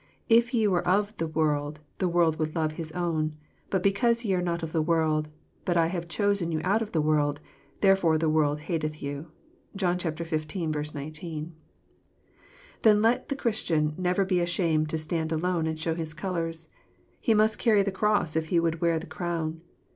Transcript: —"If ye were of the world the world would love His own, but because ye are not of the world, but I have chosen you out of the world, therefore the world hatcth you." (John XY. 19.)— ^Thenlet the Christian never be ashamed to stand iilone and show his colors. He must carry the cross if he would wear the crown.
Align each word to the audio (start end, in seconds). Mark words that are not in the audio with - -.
—"If 0.37 0.51
ye 0.51 0.65
were 0.67 0.87
of 0.87 1.15
the 1.17 1.27
world 1.27 1.79
the 1.99 2.07
world 2.09 2.39
would 2.39 2.55
love 2.55 2.71
His 2.71 2.91
own, 2.93 3.35
but 3.69 3.83
because 3.83 4.25
ye 4.25 4.33
are 4.33 4.41
not 4.41 4.63
of 4.63 4.71
the 4.71 4.81
world, 4.81 5.29
but 5.63 5.77
I 5.77 5.85
have 5.93 6.07
chosen 6.07 6.51
you 6.51 6.59
out 6.63 6.81
of 6.81 6.91
the 6.91 7.03
world, 7.03 7.39
therefore 7.81 8.17
the 8.17 8.27
world 8.27 8.61
hatcth 8.61 9.03
you." 9.03 9.29
(John 9.75 9.99
XY. 9.99 10.95
19.)— 10.95 11.53
^Thenlet 12.83 13.27
the 13.27 13.35
Christian 13.35 13.93
never 13.95 14.25
be 14.25 14.39
ashamed 14.39 14.89
to 14.89 14.97
stand 14.97 15.29
iilone 15.29 15.69
and 15.69 15.79
show 15.79 15.93
his 15.93 16.15
colors. 16.15 16.69
He 17.19 17.35
must 17.35 17.59
carry 17.59 17.83
the 17.83 17.91
cross 17.91 18.35
if 18.35 18.47
he 18.47 18.59
would 18.59 18.81
wear 18.81 18.97
the 18.97 19.05
crown. 19.05 19.61